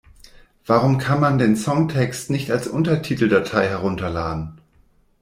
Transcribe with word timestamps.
Warum 0.65 0.97
kann 0.97 1.19
man 1.19 1.37
den 1.37 1.55
Songtext 1.55 2.31
nicht 2.31 2.49
als 2.49 2.65
Untertiteldatei 2.67 3.67
herunterladen? 3.67 4.59